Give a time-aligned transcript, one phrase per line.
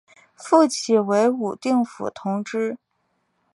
[0.35, 2.75] 复起为武定府同知。